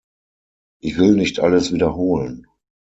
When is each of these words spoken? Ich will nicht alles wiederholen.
Ich 0.81 0.97
will 0.97 1.13
nicht 1.15 1.41
alles 1.41 1.71
wiederholen. 1.71 2.47